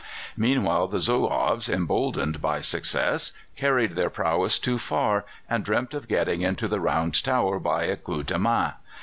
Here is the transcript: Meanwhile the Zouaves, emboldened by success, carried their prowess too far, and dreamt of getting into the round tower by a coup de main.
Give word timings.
Meanwhile 0.35 0.87
the 0.87 0.97
Zouaves, 0.97 1.69
emboldened 1.69 2.41
by 2.41 2.59
success, 2.61 3.33
carried 3.55 3.91
their 3.91 4.09
prowess 4.09 4.57
too 4.57 4.79
far, 4.79 5.25
and 5.47 5.63
dreamt 5.63 5.93
of 5.93 6.07
getting 6.07 6.41
into 6.41 6.67
the 6.67 6.79
round 6.79 7.23
tower 7.23 7.59
by 7.59 7.83
a 7.83 7.97
coup 7.97 8.23
de 8.23 8.39
main. 8.39 8.71